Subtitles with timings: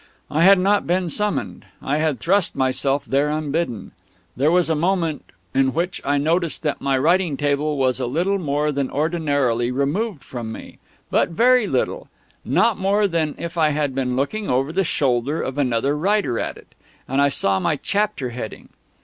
[0.31, 3.91] I had not been summoned; I had thrust myself there unbidden.
[4.35, 8.39] There was a moment in which I noticed that my writing table was a little
[8.39, 10.79] more than ordinarily removed from me,
[11.11, 12.09] but very little,
[12.43, 16.57] not more than if I had been looking over the shoulder of another writer at
[16.57, 16.73] it;
[17.07, 18.69] and I saw my chapter heading.